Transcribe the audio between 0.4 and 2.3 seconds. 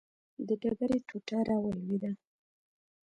د ډبرې ټوټه راولوېده.